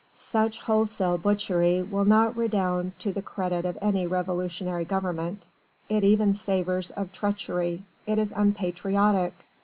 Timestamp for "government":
4.83-5.47